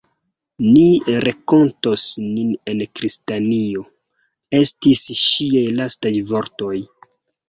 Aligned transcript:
Ni 0.67 0.83
renkontos 1.25 2.05
nin 2.29 2.55
en 2.73 2.81
Kristiano, 2.99 3.83
estis 4.61 5.03
ŝiaj 5.25 5.63
lastaj 5.81 6.13
vortoj. 6.33 6.73